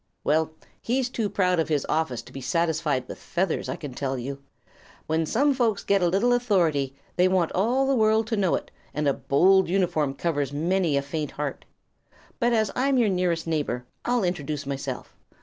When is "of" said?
1.59-1.69